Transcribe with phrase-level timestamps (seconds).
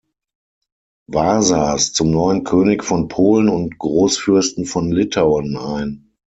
[1.11, 6.15] Wasas zum neuen König von Polen und Großfürsten von Litauen ein.